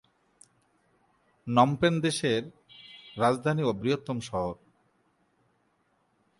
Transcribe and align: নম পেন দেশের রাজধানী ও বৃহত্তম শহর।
নম 1.47 1.69
পেন 1.75 1.93
দেশের 2.01 2.43
রাজধানী 3.17 3.63
ও 3.63 3.71
বৃহত্তম 3.73 4.17
শহর। 4.19 4.55